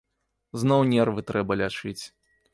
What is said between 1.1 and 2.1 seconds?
трэба лячыць.